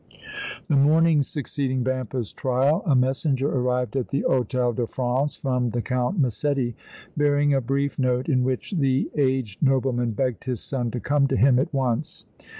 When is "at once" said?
11.59-12.25